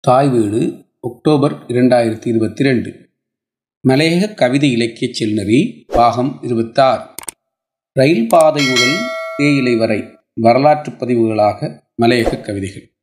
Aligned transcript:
தாய் 0.00 0.28
வீடு 0.28 0.84
அக்டோபர் 1.00 1.52
இரண்டாயிரத்தி 1.52 2.26
இருபத்தி 2.26 2.62
ரெண்டு 2.62 3.10
மலையக 3.88 4.34
கவிதை 4.34 4.72
இலக்கியச் 4.72 5.22
செல்நெறி 5.22 5.84
பாகம் 5.86 6.38
இருபத்தாறு. 6.42 7.14
ரயில் 7.92 8.28
பாதை 8.28 8.66
முதல் 8.66 8.96
தேயிலை 9.36 9.76
வரை 9.76 10.04
வரலாற்று 10.34 10.92
பதிவுகளாக 10.92 11.82
மலையக 12.02 12.40
கவிதைகள். 12.40 12.94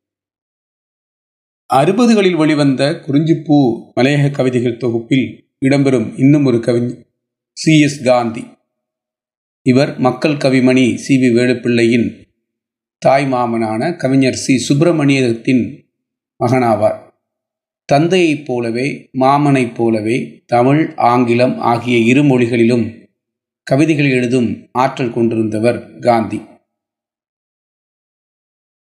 அறுபதுகளில் 1.74 2.36
வெளிவந்த 2.36 3.02
குறிஞ்சிப்பூ 3.08 3.84
மலையக 3.96 4.32
கவிதைகள் 4.32 4.78
தொகுப்பில் 4.78 5.50
இடம்பெறும் 5.66 6.20
இன்னும் 6.20 6.46
ஒரு 6.46 6.60
கவிஞர் 6.60 7.06
சி. 7.54 7.82
எஸ். 7.82 8.04
காந்தி. 8.04 8.48
இவர் 9.62 10.00
மக்கள் 10.00 10.34
கவிமணி 10.34 10.96
சி. 10.96 11.16
வி. 11.16 11.36
வேலுப்பிள்ளையின் 11.36 12.28
தாய் 12.98 13.26
மாமனான 13.26 13.96
கவிஞர் 13.96 14.36
சி. 14.36 14.58
சுப்பிரமணியத்தின் 14.58 15.87
மகனாவார். 16.46 17.06
தந்தையைப் 17.86 18.46
போலவே 18.46 19.10
மாமனைப் 19.14 19.76
போலவே 19.76 20.44
தமிழ் 20.46 20.94
ஆங்கிலம் 20.96 21.60
ஆகிய 21.60 21.98
இரு 21.98 22.24
மொழிகளிலும் 22.24 22.94
கவிதைகள் 23.64 24.10
எழுதும் 24.10 24.70
ஆற்றல் 24.72 25.14
கொண்டிருந்தவர் 25.14 26.00
காந்தி. 26.00 26.42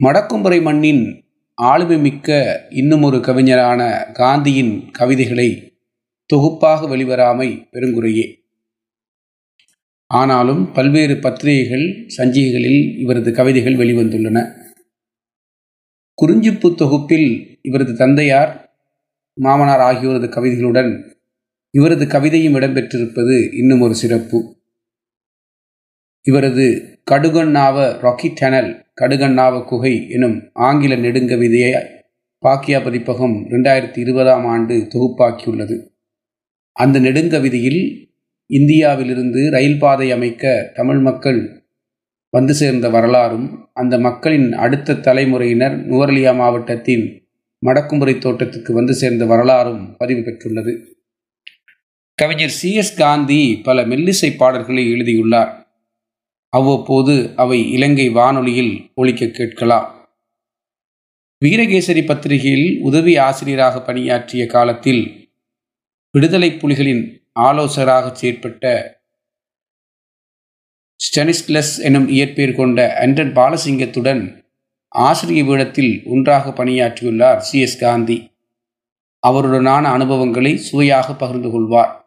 மடக்கும்பறை 0.04 0.62
மண்ணின் 0.62 1.24
ஆளுமைமிக்க 1.62 2.58
இன்னுமொரு 2.70 3.20
கவிஞரான 3.20 4.06
காந்தியின் 4.12 4.90
கவிதைகளை 4.90 5.78
தொகுப்பாக 6.26 6.96
வெளிவராமை 6.96 7.68
பெருங்குறையே. 7.72 8.26
ஆனாலும் 10.06 10.72
பல்வேறு 10.72 11.16
பத்திரிகைகள் 11.16 12.06
சஞ்சிகைகளில் 12.16 12.98
இவரது 12.98 13.32
கவிதைகள் 13.32 13.76
வெளிவந்துள்ளன. 13.76 14.67
குறிஞ்சிப்பு 16.20 16.74
தொகுப்பில் 16.74 17.58
இவரது 17.62 17.96
தந்தையார் 17.96 18.76
மாமனார் 19.34 19.80
ஆகியோரது 19.80 20.28
கவிதைகளுடன் 20.28 21.16
இவரது 21.70 22.04
கவிதையும் 22.04 22.54
இடம்பெற்றிருப்பது 22.54 23.54
இன்னும் 23.54 23.80
ஒரு 23.80 23.94
சிறப்பு. 23.94 24.56
இவரது 26.22 26.96
கடுகண்ணாவ 27.10 27.76
ராக்கி 28.02 28.32
டேனல் 28.34 28.84
கடுகண்ணாவ 29.00 29.64
குகை 29.64 30.08
எனும் 30.08 30.50
ஆங்கில 30.52 30.96
நெடுங்கவிதையை 30.96 31.72
பாக்கியா 32.42 32.84
பதிப்பகம் 32.84 33.46
ரெண்டாயிரத்தி 33.50 33.98
இருபதாம் 33.98 34.46
ஆண்டு 34.46 34.74
தொகுப்பாக்கியுள்ளது. 34.74 35.88
அந்த 36.72 37.00
நெடுங்கவிதையில் 37.00 38.06
இந்தியாவிலிருந்து 38.46 39.50
ரயில் 39.50 39.78
பாதை 39.78 40.10
அமைக்க 40.10 40.70
தமிழ் 40.74 40.98
மக்கள் 40.98 41.57
வந்து 42.30 42.54
சேர்ந்த 42.54 42.88
வரலாறும் 42.88 43.70
அந்த 43.72 43.98
மக்களின் 43.98 44.52
அடுத்த 44.52 44.94
தலைமுறையினர் 44.94 45.90
நுவரலியா 45.90 46.36
மாவட்டத்தின் 46.36 47.28
மடக்குமுறை 47.66 48.18
தோட்டத்துக்கு 48.18 48.72
வந்து 48.72 48.94
சேர்ந்த 48.94 49.24
வரலாறும் 49.24 49.96
பதிவு 49.96 50.20
பெற்றுள்ளது. 50.20 50.84
கவிஞர் 52.14 52.48
சி. 52.48 52.74
எஸ். 52.74 52.96
காந்தி 52.96 53.60
பல 53.64 53.86
மெல்லிசை 53.86 54.36
பாடல்களை 54.36 54.90
எழுதியுள்ளார். 54.90 55.66
அவ்வப்போது 56.48 57.32
அவை 57.36 57.72
இலங்கை 57.72 58.08
வானொலியில் 58.08 58.90
ஒழிக்க 58.94 59.26
கேட்கலாம். 59.26 60.08
வீரகேசரி 61.44 62.06
பத்திரிகையில் 62.06 62.80
உதவி 62.80 63.16
ஆசிரியராக 63.16 63.82
பணியாற்றிய 63.82 64.46
காலத்தில் 64.46 65.30
விடுதலை 66.10 66.50
புலிகளின் 66.50 67.22
ஆலோசகராக 67.32 68.16
செயற்பட்ட 68.20 68.96
ஸ்டனிஸ்லஸ் 70.98 71.78
எனும் 71.78 72.08
இயற்பெயர் 72.08 72.54
கொண்ட 72.54 72.98
அண்டன் 73.00 73.32
பாலசிங்கத்துடன் 73.32 74.44
ஆசிரிய 74.88 75.44
பீடத்தில் 75.44 76.02
ஒன்றாக 76.04 76.64
பணியாற்றியுள்ளார் 76.64 77.36
சி. 77.36 77.60
எஸ். 77.60 77.78
காந்தி. 77.78 78.30
அவருடனான 79.26 79.82
அனுபவங்களை 79.82 80.56
சுவையாக 80.56 81.14
பகிர்ந்து 81.14 81.50
கொள்வார். 81.50 82.04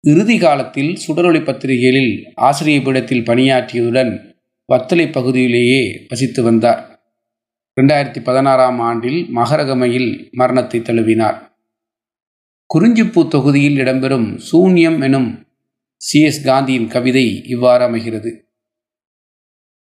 இறுதி 0.00 0.38
காலத்தில் 0.38 0.96
சுடரொளி 0.96 1.40
பத்திரிகைகளில் 1.40 2.32
ஆசிரிய 2.34 2.80
பீடத்தில் 2.80 3.22
பணியாற்றியதுடன் 3.22 4.34
வத்தலை 4.72 5.12
பகுதியிலேயே 5.12 6.06
வசித்து 6.08 6.42
வந்தார். 6.42 7.00
ரெண்டாயிரத்தி 7.80 8.22
பதினாறாம் 8.22 8.78
ஆண்டில் 8.80 9.28
மகரகமையில் 9.34 10.30
மரணத்தை 10.30 10.80
தழுவினார். 10.80 11.52
குறிஞ்சிப்பூ 12.74 13.28
தொகுதியில் 13.28 13.76
இடம்பெறும் 13.76 14.40
சூன்யம் 14.52 15.02
எனும் 15.02 15.45
சி. 15.96 16.20
எஸ். 16.20 16.44
காந்தியின் 16.44 16.88
கவிதை 16.88 17.44
இவ்வாறு 17.44 17.84
அமைகிறது. 17.84 18.48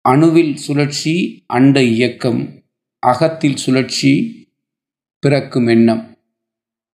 அணுவில் 0.09 0.55
சுழற்சி 0.55 1.43
அண்ட 1.47 1.83
இயக்கம் 1.83 2.63
அகத்தில் 2.99 3.55
சுழற்சி 3.55 4.11
பிறக்கும் 5.19 5.67
எண்ணம். 5.67 6.17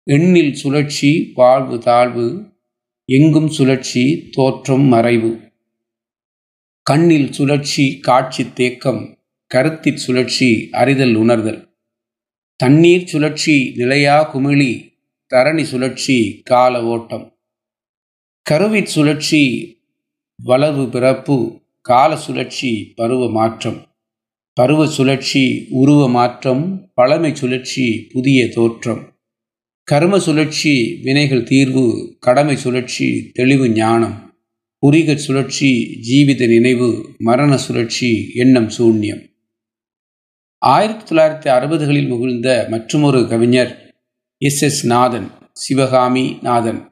எண்ணில் 0.03 0.53
சுழற்சி 0.53 1.31
வாழ்வு 1.33 1.79
தாழ்வு 1.79 2.53
எங்கும் 3.05 3.47
சுழற்சி 3.47 4.29
தோற்றம் 4.31 4.81
மறைவு. 4.81 5.51
கண்ணில் 6.83 7.31
சுழற்சி 7.31 7.99
காட்சி 7.99 8.53
தேக்கம் 8.53 9.17
கருத்தில் 9.47 9.97
சுழற்சி 9.97 10.67
அறிதல் 10.71 11.13
உணர்தல். 11.13 11.77
தண்ணீர் 12.55 13.07
சுழற்சி 13.07 13.73
நிலையா 13.75 14.35
குமிழி 14.35 14.91
தரணி 15.35 15.63
சுழற்சி 15.63 16.41
கால 16.43 16.83
ஓட்டம். 16.83 17.38
கருவி 18.43 18.85
சுழற்சி 18.85 19.41
வளவு 20.45 20.89
பிறப்பு 20.89 21.61
கால 21.81 22.17
சுழற்சி 22.17 22.93
பருவ 22.95 23.31
மாற்றம். 23.31 23.85
பருவ 24.53 24.87
சுழற்சி 24.87 25.67
உருவ 25.69 26.09
மாற்றம் 26.09 26.91
பழமை 26.93 27.35
சுழற்சி 27.35 28.07
புதிய 28.13 28.49
தோற்றம். 28.49 29.13
கர்ம 29.83 30.19
சுழற்சி 30.19 30.99
வினைகள் 31.03 31.43
தீர்வு 31.43 32.15
கடமை 32.19 32.55
சுழற்சி 32.55 33.29
தெளிவு 33.33 33.69
ஞானம். 33.69 34.33
புரிக 34.77 35.15
சுழற்சி 35.15 35.99
ஜீவித 36.01 36.47
நினைவு 36.47 37.15
மரண 37.17 37.57
சுழற்சி 37.57 38.31
எண்ணம் 38.33 38.69
சூன்யம். 38.69 39.27
ஆயிரத்தி 40.57 41.15
தொள்ளாயிரத்தி 41.15 41.53
அறுபதுகளில் 41.53 42.07
முகிழ்ந்த 42.07 42.67
மற்றொரு 42.69 43.27
கவிஞர் 43.27 43.95
எஸ் 44.37 44.61
எஸ் 44.61 44.85
நாதன் 44.87 45.31
சிவகாமி 45.51 46.37
நாதன் 46.41 46.87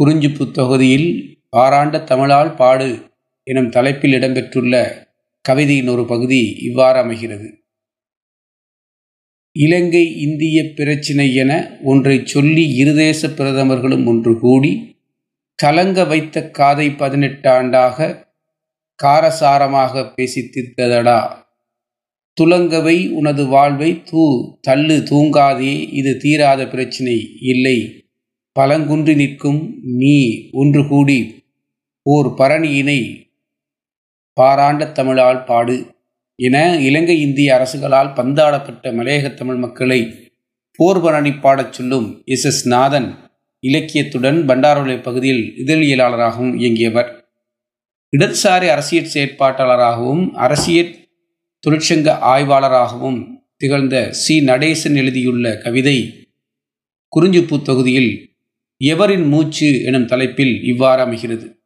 குறிஞ்சிப்பு 0.00 0.50
தொகுதியில் 0.50 1.38
பாராண்ட 1.56 2.04
தமிழால் 2.04 2.54
பாடு 2.54 3.10
எனும் 3.42 3.68
தலைப்பில் 3.68 4.12
இடம்பெற்றுள்ள 4.12 5.02
கவிதையின் 5.48 5.86
ஒரு 5.86 6.04
பகுதி 6.04 6.60
இவ்வாறு 6.60 6.98
அமைகிறது. 6.98 7.48
இலங்கை 9.52 10.16
இந்திய 10.16 10.64
பிரச்சினை 10.64 11.34
என 11.34 11.78
ஒன்றை 11.82 12.24
சொல்லி 12.24 12.64
இருதேச 12.76 13.28
பிரதமர்களும் 13.28 14.06
ஒன்று 14.06 14.38
கூடி 14.38 14.96
கலங்க 15.54 16.06
வைத்த 16.06 16.50
காதை 16.50 16.88
பதினெட்டாண்டாக 16.88 18.26
காரசாரமாக 19.04 20.14
பேசி 20.14 20.40
தீர்த்ததடா 20.40 21.46
துலங்கவை 22.36 23.12
உனது 23.12 23.46
வாழ்வை 23.46 24.02
தூ 24.02 24.56
தள்ளு 24.60 24.96
தூங்காதே 25.10 25.88
இது 25.90 26.16
தீராத 26.16 26.66
பிரச்சினை 26.66 27.38
இல்லை. 27.40 27.99
பலங்குன்றி 28.58 29.14
நிற்கும் 29.14 29.78
நீ 29.82 30.48
ஒன்று 30.52 30.88
கூடி 30.88 31.44
ஓர் 32.02 32.26
பரணியினை 32.26 33.30
பாராண்ட 34.40 34.92
தமிழால் 34.92 35.44
பாடு 35.44 35.94
என 36.34 36.78
இலங்கை 36.80 37.20
இந்திய 37.20 37.54
அரசுகளால் 37.54 38.14
பந்தாடப்பட்ட 38.14 38.92
மலையக 38.92 39.34
தமிழ் 39.34 39.56
மக்களை 39.56 40.14
போர் 40.74 41.00
பரணி 41.00 41.30
பாடச் 41.30 41.72
சொல்லும் 41.72 42.22
எஸ். 42.24 42.46
எஸ். 42.46 42.68
நாதன் 42.68 43.14
இலக்கியத்துடன் 43.60 44.48
பண்டாரோலை 44.48 45.02
பகுதியில் 45.02 45.52
இதழியலாளராகவும் 45.56 46.56
இயங்கியவர். 46.56 47.30
இடதுசாரி 48.16 48.68
அரசியல் 48.68 49.10
செயற்பாட்டாளராகவும் 49.14 50.30
அரசியல் 50.30 51.08
தொழிற்சங்க 51.66 52.10
ஆய்வாளராகவும் 52.10 53.38
திகழ்ந்த 53.56 54.12
சி. 54.12 54.40
நடேசன் 54.40 54.96
எழுதியுள்ள 54.96 55.58
கவிதை 55.58 56.28
குறிஞ்சிப்பூ 57.16 57.62
தொகுதியில் 57.62 58.29
எவரின் 58.80 59.26
மூச்சு 59.28 59.82
எனும் 59.82 60.04
தலைப்பில் 60.04 60.64
இவ்வாறு 60.64 61.02
அமைகிறது. 61.02 61.60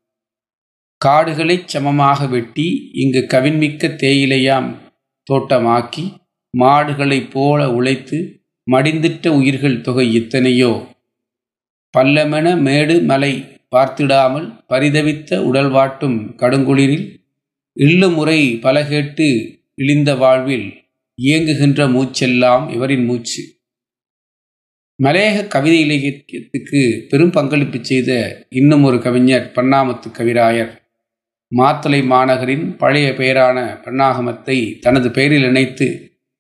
காடுகளைச் 1.05 1.69
சமமாக 1.69 2.27
வெட்டி 2.27 2.91
இங்கு 2.93 3.27
கவின்மிக்க 3.31 3.89
தேயிலையாம் 3.97 4.75
தோட்டமாக்கி 5.33 6.13
மாடுகளைப் 6.59 7.31
போல 7.31 7.73
உழைத்து 7.73 8.43
மடிந்திட்ட 8.71 9.29
உயிர்கள் 9.29 9.81
தொகை 9.81 10.15
எத்தனையோ? 10.15 10.97
பல்லமென 11.99 12.61
மேடு 12.61 13.03
மலை 13.03 13.45
பார்த்திடாமல் 13.77 14.65
பரிதவித்த 14.69 15.43
உடல் 15.43 15.71
வாட்டும் 15.71 16.35
கடுங்குளிரில் 16.37 17.23
இல்லுமுறை 17.73 18.55
பலகேட்டு 18.55 18.61
பல 18.61 18.85
கேட்டு 18.85 19.59
இழிந்த 19.75 20.15
வாழ்வில் 20.15 20.75
இயங்குகின்ற 21.23 21.89
மூச்செல்லாம் 21.89 22.71
இவரின் 22.71 23.05
மூச்சு? 23.05 23.54
மலையக 25.03 25.47
கவிதை 25.47 25.81
இலக்கியத்துக்கு 25.81 27.07
பெரும் 27.09 27.31
பங்களிப்பு 27.31 27.79
செய்த 27.85 28.11
இன்னும் 28.49 28.83
ஒரு 28.83 29.01
கவிஞர் 29.03 29.53
பன்னாமத்து 29.55 30.09
கவிராயர். 30.19 30.71
மாத்தளை 31.53 32.05
மாநகரின் 32.05 32.77
பழைய 32.77 33.15
பெயரான 33.15 33.81
பன்னாகமத்தை 33.85 34.79
தனது 34.79 35.11
பெயரில் 35.11 35.43
இணைத்து 35.43 35.87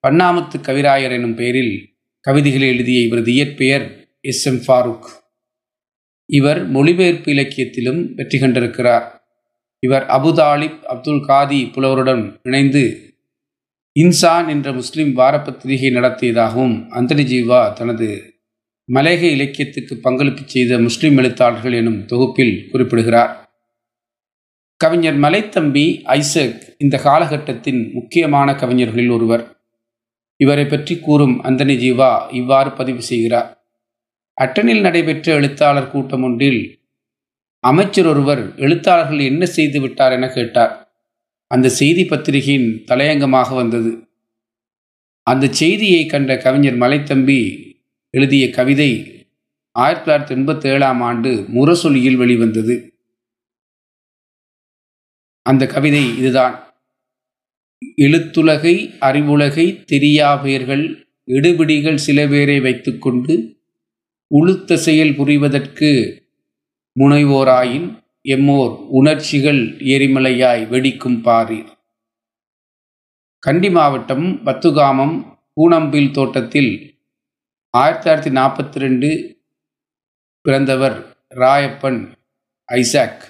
பன்னாமத்து 0.04 0.56
கவிராயர் 0.62 1.10
எனும் 1.10 1.34
பெயரில் 1.34 1.74
கவிதைகளை 2.20 2.68
எழுதிய 2.68 3.00
இவரது 3.00 3.32
இயற்பெயர் 3.32 3.86
எஸ். 4.20 4.46
எம். 4.46 4.60
ஃபாரூக். 4.66 5.08
இவர் 6.26 6.66
மொழிபெயர்ப்பு 6.66 7.32
இலக்கியத்திலும் 7.32 8.14
வெற்றி 8.14 8.38
கண்டிருக்கிறார். 8.38 9.06
இவர் 9.80 10.06
அபுதாலிப் 10.06 10.82
அப்துல் 10.82 11.24
காதி 11.26 11.72
புலவருடன் 11.72 12.40
இணைந்து 12.42 12.84
இன்சான் 13.96 14.48
என்ற 14.48 14.72
முஸ்லிம் 14.72 15.16
வாரப்பத்திரிகை 15.16 15.90
நடத்தியதாகவும் 15.94 16.76
அந்தனி 16.90 17.24
ஜீவா 17.32 17.72
தனது 17.72 18.08
மலேக 18.92 19.22
இலக்கியத்துக்கு 19.22 19.96
பங்களிப்பு 19.96 20.42
செய்த 20.46 20.78
முஸ்லிம் 20.78 21.16
எழுத்தாளர்கள் 21.16 21.72
எனும் 21.72 22.04
தொகுப்பில் 22.04 22.68
குறிப்பிடுகிறார். 22.70 23.48
கவிஞர் 24.76 25.18
மலைத்தம்பி 25.20 26.02
ஐசக் 26.02 26.74
இந்த 26.78 26.98
காலகட்டத்தின் 26.98 27.92
முக்கியமான 27.92 28.52
கவிஞர்களில் 28.52 29.10
ஒருவர். 29.10 29.44
இவரை 30.36 30.64
பற்றி 30.64 30.98
கூறும் 30.98 31.44
அந்தனி 31.44 31.76
ஜீவா 31.76 32.32
இவ்வாறு 32.32 32.70
பதிவு 32.72 33.02
செய்கிறார். 33.02 33.48
அட்டனில் 34.40 34.80
நடைபெற்ற 34.80 35.34
எழுத்தாளர் 35.34 35.90
கூட்டம் 35.90 36.22
ஒன்றில் 36.22 36.62
அமைச்சர் 37.58 38.06
ஒருவர் 38.06 38.56
எழுத்தாளர்கள் 38.56 39.18
என்ன 39.18 39.46
செய்து 39.46 39.80
விட்டார் 39.80 40.12
என 40.12 40.28
கேட்டார். 40.28 40.72
அந்த 41.46 41.68
செய்தி 41.68 42.04
பத்திரிகையின் 42.04 42.84
தலையங்கமாக 42.86 43.54
வந்தது. 43.54 43.92
அந்த 45.22 45.46
செய்தியை 45.46 46.06
கண்ட 46.06 46.36
கவிஞர் 46.36 46.78
மலைத்தம்பி 46.78 47.72
எழுதிய 48.14 48.50
கவிதை 48.50 48.90
ஆயிரத்தி 49.70 50.10
தொள்ளாயிரத்தி 50.10 50.38
எண்பத்தி 50.38 50.66
ஏழாம் 50.66 51.00
ஆண்டு 51.00 51.46
முரசொலியில் 51.48 52.16
வெளிவந்தது. 52.16 52.98
அந்த 55.42 55.66
கவிதை 55.66 56.18
இதுதான். 56.18 56.74
எழுத்துலகை 57.96 58.94
அறிவுலகை 59.00 59.84
தெரியாபெயர்கள் 59.84 61.08
இடுபிடிகள் 61.26 61.96
எடுபிடிகள் 61.96 61.96
சில 61.96 62.26
பேரை 62.26 62.60
வைத்துக்கொண்டு 62.60 63.58
உளுத்த 64.34 64.74
செயல் 64.74 65.16
புரிவதற்கு 65.16 66.22
முனைவோராயின் 67.00 68.02
எம்மோர் 68.24 68.86
உணர்ச்சிகள் 68.88 69.76
எரிமலையாய் 69.76 70.68
வெடிக்கும் 70.68 71.20
பாரீர். 71.20 71.78
கண்டி 73.38 73.70
மாவட்டம் 73.70 74.42
பத்துகாமம் 74.42 75.38
பூனம்பில் 75.56 76.10
தோட்டத்தில் 76.10 76.93
ஆயிரத்தி 77.74 78.10
தொள்ளாயிரத்தி 78.10 78.34
நாற்பத்தி 78.34 78.78
ரெண்டு 78.78 79.38
பிறந்தவர் 80.40 81.16
ராயப்பன் 81.30 82.12
ஐசாக் 82.72 83.24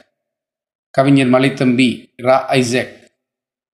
கவிஞர் 0.90 1.30
மலைத்தம்பி 1.30 1.86
ரா 2.22 2.36
ஐசாக். 2.50 2.92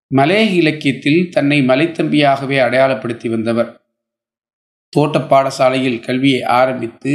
மலைய 0.07 0.51
இலக்கியத்தில் 0.51 1.29
தன்னை 1.31 1.67
மலைத்தம்பியாகவே 1.67 2.59
அடையாளப்படுத்தி 2.67 3.29
வந்தவர். 3.29 3.81
தோட்ட 4.89 5.19
பாடசாலையில் 5.19 6.01
கல்வியை 6.01 6.43
ஆரம்பித்து 6.43 7.15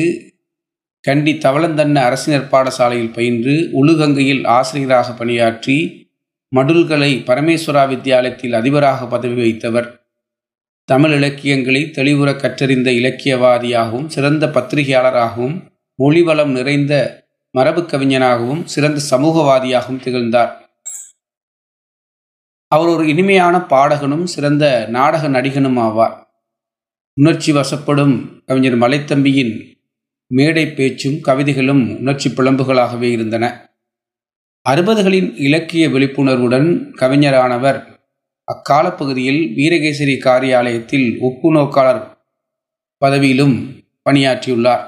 கண்டி 0.99 1.33
தவளந்தன்ன 1.33 1.95
அரசினர் 1.95 2.49
பாடசாலையில் 2.51 3.13
பயின்று 3.13 3.69
உலுகங்கையில் 3.73 4.45
ஆசிரியராக 4.45 5.13
பணியாற்றி 5.13 6.07
மடுல்களை 6.55 7.23
பரமேஸ்வரா 7.23 7.85
வித்தியாலயத்தில் 7.87 8.53
அதிபராக 8.53 9.07
பதவி 9.07 9.41
வைத்தவர் 9.41 10.04
தமிழ் 10.85 11.11
இலக்கியங்களை 11.11 11.83
தெளிவுற 11.83 12.39
கற்றறிந்த 12.39 12.91
இலக்கியவாதியாகவும் 12.91 14.07
சிறந்த 14.07 14.47
பத்திரிகையாளராகவும் 14.47 15.61
மொழிவளம் 16.03 16.51
நிறைந்த 16.51 17.23
மரபு 17.51 17.81
கவிஞனாகவும் 17.81 18.63
சிறந்த 18.63 19.01
சமூகவாதியாகவும் 19.11 19.99
திகழ்ந்தார். 19.99 20.77
அவர் 22.67 22.87
ஒரு 22.87 23.07
இனிமையான 23.07 23.57
பாடகனும் 23.57 24.23
சிறந்த 24.23 24.85
நாடக 24.89 25.27
நடிகனும் 25.27 25.79
ஆவார். 25.79 26.23
உணர்ச்சி 27.13 27.53
வசப்படும் 27.53 28.43
கவிஞர் 28.45 28.77
மலைத்தம்பியின் 28.77 29.77
மேடை 30.27 30.67
பேச்சும் 30.67 31.21
கவிதைகளும் 31.21 31.97
உணர்ச்சி 31.97 32.29
புலம்புகளாகவே 32.29 33.11
இருந்தன. 33.11 33.73
அறுபதுகளின் 34.69 35.33
இலக்கிய 35.35 35.89
விழிப்புணர்வுடன் 35.89 36.93
கவிஞரானவர் 36.95 37.94
அக்காலப்பகுதியில் 38.47 39.53
வீரகேசரி 39.56 40.18
காரியாலயத்தில் 40.18 41.19
ஒப்பு 41.19 41.53
நோக்காளர் 41.53 42.18
பதவியிலும் 42.97 43.83
பணியாற்றியுள்ளார். 44.09 44.83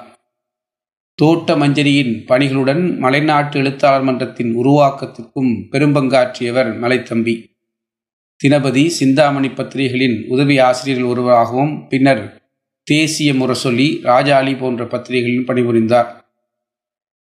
தோட்ட 1.15 1.55
மஞ்சரியின் 1.55 2.25
பணிகளுடன் 2.25 2.97
மலைநாட்டு 2.99 3.55
எழுத்தாளர் 3.55 4.03
மன்றத்தின் 4.03 4.57
உருவாக்கத்திற்கும் 4.57 5.67
பெரும்பங்காற்றியவர் 5.71 6.69
மலைத்தம்பி. 6.83 7.43
தினபதி 8.43 8.87
சிந்தாமணி 8.87 9.47
பத்திரிகைகளின் 9.47 10.27
உதவி 10.27 10.59
ஆசிரியர்கள் 10.59 11.09
ஒருவராகவும் 11.09 11.87
பின்னர் 11.87 12.41
தேசிய 12.83 13.33
முரசொலி 13.33 13.99
ராஜாளி 14.03 14.57
போன்ற 14.57 14.85
பத்திரிகைகளில் 14.85 15.47
பணிபுரிந்தார். 15.47 16.07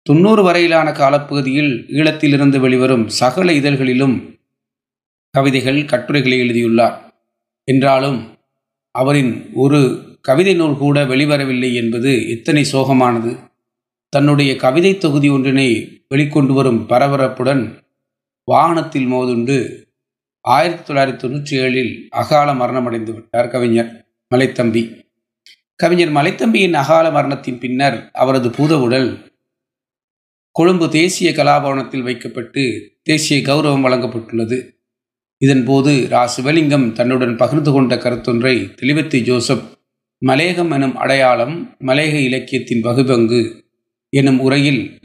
தொண்ணூறு 0.03 0.43
வரையிலான 0.43 0.91
காலப்பகுதியில் 0.91 1.85
ஈழத்திலிருந்து 1.87 2.59
வெளிவரும் 2.59 3.07
சகல 3.07 3.51
இதழ்களிலும் 3.51 4.36
கவிதைகள் 5.37 5.85
கட்டுரைகளை 5.85 6.37
எழுதியுள்ளார். 6.39 6.95
என்றாலும் 7.67 8.19
அவரின் 8.91 9.49
ஒரு 9.53 9.79
கவிதை 10.21 10.53
நூல் 10.53 10.77
கூட 10.77 11.05
வெளிவரவில்லை 11.05 11.73
என்பது 11.73 12.29
எத்தனை 12.29 12.65
சோகமானது. 12.71 13.31
தன்னுடைய 14.09 14.55
கவிதை 14.55 14.97
தொகுதி 14.97 15.29
ஒன்றினை 15.29 15.67
வெளிக்கொண்டு 16.15 16.53
வரும் 16.53 16.79
பரபரப்புடன் 16.89 17.63
வாகனத்தில் 18.43 19.07
மோதுண்டு 19.13 19.57
ஆயிரத்தி 20.41 20.83
தொள்ளாயிரத்தி 20.87 21.21
தொண்ணூற்றி 21.21 21.55
ஏழில் 21.63 21.93
அகால 22.09 22.53
மரணமடைந்து 22.53 23.13
விட்டார் 23.13 23.47
கவிஞர் 23.47 23.91
மலைத்தம்பி. 24.35 24.83
கவிஞர் 25.75 26.13
மலைத்தம்பியின் 26.13 26.73
அகால 26.73 27.11
மரணத்தின் 27.11 27.59
பின்னர் 27.59 28.09
அவரது 28.13 28.49
பூத 28.49 28.79
உடல் 28.79 29.09
கொழும்பு 30.51 30.89
தேசிய 30.89 31.31
கலாபவனத்தில் 31.31 32.07
வைக்கப்பட்டு 32.09 32.63
தேசிய 33.03 33.37
கௌரவம் 33.41 33.85
வழங்கப்பட்டுள்ளது. 33.87 34.57
இதன்போது 35.45 35.91
ரா 36.13 36.29
சிவலிங்கம் 36.35 36.91
தன்னுடன் 36.91 37.37
பகிர்ந்து 37.37 37.71
கொண்ட 37.71 37.95
கருத்தொன்றை 37.95 38.73
தெளிவத்தி 38.81 39.21
ஜோசப் 39.21 39.63
மலேகம் 40.25 40.73
எனும் 40.73 40.95
அடையாளம் 40.95 41.75
மலேக 41.79 42.13
இலக்கியத்தின் 42.23 42.83
வகுபங்கு 42.83 43.63
எனும் 44.09 44.39
உரையில் 44.39 44.99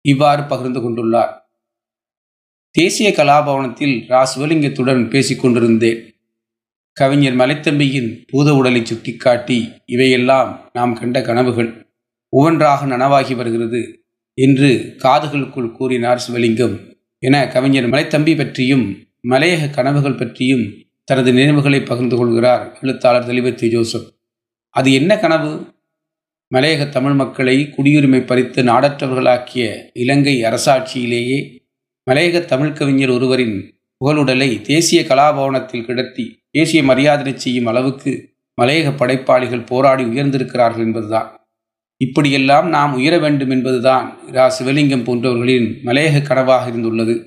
இவ்வாறு 0.00 0.42
பகிர்ந்து 0.42 0.80
கொண்டுள்ளார். 0.80 1.32
தேசிய 2.70 3.12
கலாபவனத்தில் 3.16 4.02
ரா 4.08 4.26
சிவலிங்கத்துடன் 4.36 5.02
பேசிக்கொண்டிருந்தேன் 5.08 6.14
கவிஞர் 6.92 7.36
மலைத்தம்பியின் 7.36 8.24
பூத 8.26 8.54
உடலை 8.54 8.84
சுட்டிக்காட்டி 8.84 9.72
இவையெல்லாம் 9.86 10.70
நாம் 10.72 10.94
கண்ட 10.94 11.22
கனவுகள். 11.22 11.94
ஒவ்வொன்றாக 12.28 12.86
நனவாகி 12.86 13.36
வருகிறது 13.36 14.04
என்று 14.34 14.96
காதுகளுக்குள் 14.98 15.72
கூறினார் 15.72 16.22
சிவலிங்கம். 16.30 16.95
என 17.18 17.48
கவிஞர் 17.48 17.90
மலைத்தம்பி 17.90 18.36
பற்றியும் 18.36 18.96
மலையக 19.28 19.70
கனவுகள் 19.70 20.14
பற்றியும் 20.14 20.74
தனது 21.04 21.32
நினைவுகளை 21.32 21.80
பகிர்ந்து 21.82 22.16
கொள்கிறார் 22.16 22.78
எழுத்தாளர் 22.82 23.26
தெளிவத்தி 23.26 23.68
ஜோசப். 23.68 24.12
அது 24.70 24.92
என்ன 24.92 25.18
கனவு? 25.18 25.74
மலையக 26.54 26.88
தமிழ் 26.88 27.12
மக்களை 27.12 27.74
குடியுரிமை 27.76 28.26
பறித்து 28.26 28.62
நாடற்றவர்களாக்கிய 28.62 29.90
இலங்கை 29.92 30.42
அரசாட்சியிலேயே 30.42 31.64
மலையக 32.10 32.44
தமிழ் 32.44 32.72
கவிஞர் 32.72 33.10
ஒருவரின் 33.10 33.80
புகழுடலை 34.04 34.60
தேசிய 34.60 35.02
கலாபவனத்தில் 35.02 35.84
கிடத்தி 35.84 36.38
தேசிய 36.50 36.82
மரியாதை 36.82 37.32
செய்யும் 37.36 37.66
அளவுக்கு 37.66 38.34
மலையக 38.62 38.96
படைப்பாளிகள் 38.96 39.66
போராடி 39.66 40.04
உயர்ந்திருக்கிறார்கள் 40.04 40.84
என்பதுதான். 40.84 41.45
இப்படியெல்லாம் 41.96 42.68
நாம் 42.68 42.94
உயர 42.94 43.18
வேண்டும் 43.18 43.50
என்பதுதான் 43.50 44.18
ரா 44.32 44.50
சிவலிங்கம் 44.58 45.04
போன்றவர்களின் 45.04 45.68
மலையக 45.84 46.22
கனவாக 46.22 46.70
இருந்துள்ளது. 46.70 47.26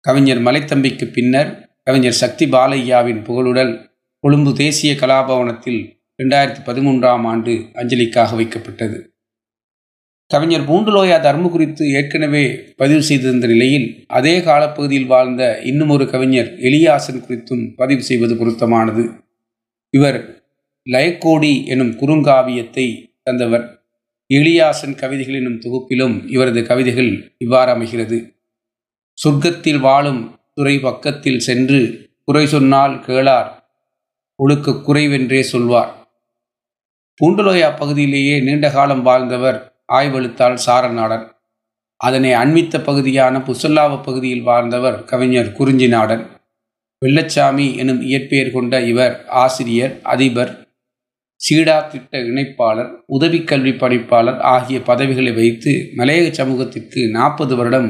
கவிஞர் 0.00 0.42
மலைத்தம்பிக்கு 0.42 1.12
பின்னர் 1.12 1.78
கவிஞர் 1.82 2.12
சக்தி 2.12 2.46
பாலையாவின் 2.46 3.22
புகழுடல் 3.22 3.90
கொழும்பு 4.18 4.54
தேசிய 4.54 4.92
கலாபவனத்தில் 4.92 5.80
இரண்டாயிரத்தி 6.22 6.60
பதிமூன்றாம் 6.66 7.24
ஆண்டு 7.24 7.52
அஞ்சலிக்காக 7.74 8.36
வைக்கப்பட்டது. 8.36 8.98
கவிஞர் 10.26 10.68
பூண்டுலோயா 10.68 11.20
தர்ம 11.20 11.48
குறித்து 11.48 11.88
ஏற்கனவே 11.88 12.58
பதிவு 12.76 13.02
செய்திருந்த 13.02 13.46
நிலையில் 13.46 14.04
அதே 14.06 14.40
காலப்பகுதியில் 14.40 15.06
வாழ்ந்த 15.06 15.60
இன்னும் 15.64 15.88
ஒரு 15.88 16.10
கவிஞர் 16.10 16.46
எலியாசன் 16.46 17.24
குறித்தும் 17.28 17.76
பதிவு 17.76 18.02
செய்வது 18.02 18.36
பொருத்தமானது. 18.36 19.10
இவர் 19.90 20.42
லயக்கோடி 20.90 21.66
எனும் 21.66 21.92
குறுங்காவியத்தை 21.92 23.12
தந்தவர் 23.26 23.64
எளியாசன் 24.30 24.94
கவிதைகள் 24.94 25.34
எனும் 25.34 25.60
தொகுப்பிலும் 25.60 26.28
இவரது 26.28 26.62
கவிதைகள் 26.62 27.34
இவ்வாறு 27.38 27.70
அமைகிறது. 27.70 28.34
சொர்க்கத்தில் 29.18 29.80
வாழும் 29.80 30.40
துறை 30.54 30.78
பக்கத்தில் 30.78 31.38
சென்று 31.38 32.10
குறை 32.24 32.46
சொன்னால் 32.46 32.94
கேளார் 33.06 33.50
ஒழுக்க 34.36 34.70
குறைவென்றே 34.70 35.40
சொல்வார். 35.40 35.92
பூண்டுலோயா 37.20 37.76
பகுதியிலேயே 37.76 38.40
நீண்ட 38.40 38.70
காலம் 38.70 39.02
வாழ்ந்தவர் 39.02 39.58
ஆய்வெழுத்தால் 39.92 40.58
சாரநாடன். 40.66 41.24
அதனை 41.96 42.30
அண்மித்த 42.32 42.84
பகுதியான 42.84 43.38
புசல்லாவ 43.38 44.02
பகுதியில் 44.02 44.42
வாழ்ந்தவர் 44.42 45.04
கவிஞர் 45.04 45.52
குறிஞ்சி 45.52 45.88
நாடன் 45.88 46.24
வெள்ளச்சாமி 47.02 47.76
எனும் 47.76 48.02
இயற்பெயர் 48.02 48.50
கொண்ட 48.50 48.80
இவர் 48.80 49.24
ஆசிரியர் 49.26 50.00
அதிபர் 50.02 50.63
சீடா 51.40 51.88
திட்ட 51.88 52.18
இணைப்பாளர் 52.18 52.90
உதவி 53.06 53.44
கல்வி 53.44 53.70
பணிப்பாளர் 53.70 54.38
ஆகிய 54.38 54.80
பதவிகளை 54.80 55.32
வைத்து 55.32 55.72
மலையக 55.96 56.30
சமூகத்திற்கு 56.30 57.00
நாற்பது 57.08 57.56
வருடம் 57.56 57.88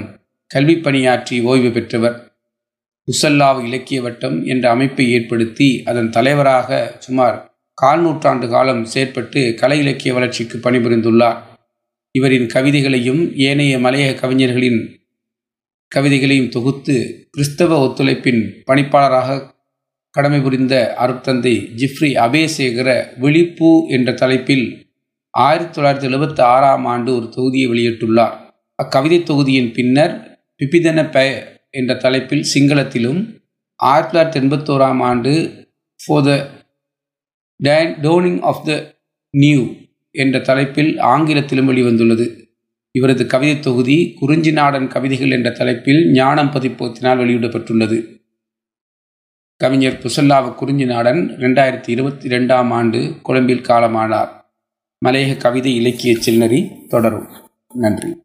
கல்வி 0.50 0.76
பணியாற்றி 0.76 1.36
ஓய்வு 1.40 1.70
பெற்றவர். 1.70 2.16
முசல்லாவு 3.08 3.60
இலக்கிய 3.66 4.02
வட்டம் 4.02 4.36
என்ற 4.44 4.64
அமைப்பை 4.70 5.06
ஏற்படுத்தி 5.12 5.68
அதன் 5.84 6.10
தலைவராக 6.10 6.96
சுமார் 6.98 7.38
கால் 7.74 8.02
நூற்றாண்டு 8.02 8.48
காலம் 8.48 8.82
செயற்பட்டு 8.94 9.54
கலை 9.54 9.78
இலக்கிய 9.78 10.14
வளர்ச்சிக்கு 10.14 10.58
பணிபுரிந்துள்ளார். 10.58 11.38
இவரின் 12.14 12.46
கவிதைகளையும் 12.46 13.22
ஏனைய 13.46 13.78
மலையக 13.78 14.18
கவிஞர்களின் 14.20 14.80
கவிதைகளையும் 15.92 16.48
தொகுத்து 16.48 16.96
கிறிஸ்தவ 17.30 17.78
ஒத்துழைப்பின் 17.86 18.42
பணிப்பாளராக 18.66 19.30
கடமை 20.16 20.40
புரிந்த 20.40 20.97
அருத்தந்தை 21.00 21.52
ஜிப்ரி 21.76 22.09
அபேசேகர 22.25 23.18
விழிப்பு 23.18 23.88
என்ற 23.88 24.12
தலைப்பில் 24.12 24.87
ஆயிரத்தி 25.30 25.80
தொள்ளாயிரத்தி 25.80 26.11
எழுபத்தி 26.11 26.40
ஆறாம் 26.40 26.85
ஆண்டு 26.85 27.14
ஒரு 27.14 27.28
தொகுதியை 27.28 27.71
வெளியிட்டுள்ளார். 27.71 28.35
அக்கவிதை 28.83 29.23
தொகுதியின் 29.23 29.73
பின்னர் 29.73 30.44
பிபிதன 30.59 31.11
பெ 31.11 31.44
என்ற 31.71 31.94
தலைப்பில் 31.94 32.44
சிங்களத்திலும் 32.54 33.42
ஆயிரத்தி 33.76 34.18
தொள்ளாயிரத்தி 34.18 34.42
எண்பத்தோராம் 34.42 35.02
ஆண்டு 35.02 35.66
for 36.06 36.25
the 36.25 36.50
dawn 37.56 37.94
dawning 37.94 38.40
of 38.40 38.64
the 38.64 38.97
new 39.30 39.66
என்ற 40.11 40.40
தலைப்பில் 40.40 40.99
ஆங்கிலத்திலும் 40.99 41.71
வெளிவந்துள்ளது. 41.71 42.26
இவரது 42.90 43.26
கவிதை 43.26 43.61
தொகுதி 43.61 44.12
குறிஞ்சி 44.18 44.52
நாடன் 44.52 44.88
கவிதைகள் 44.88 45.30
என்ற 45.30 45.50
தலைப்பில் 45.50 46.12
ஞானம் 46.12 46.50
பதிப்பகத்தினால் 46.50 47.18
வெளியிடப்பட்டுள்ளது. 47.18 48.13
கவிஞர் 49.56 49.99
புசல்லாவ 49.99 50.54
குறிஞ்சி 50.54 50.84
நாடன் 50.84 51.37
ரெண்டாயிரத்தி 51.38 51.88
இருபத்தி 51.88 52.28
ரெண்டாம் 52.28 52.70
ஆண்டு 52.70 53.16
கொழும்பில் 53.23 53.61
காலமானார். 53.61 54.28
மலையக 55.04 55.37
கவிதை 55.37 55.75
இலக்கிய 55.75 56.16
சில்லறி 56.16 56.87
தொடரும். 56.88 57.28
நன்றி. 57.75 58.24